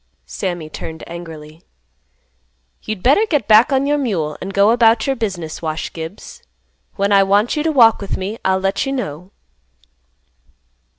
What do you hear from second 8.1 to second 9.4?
me, I'll let you know."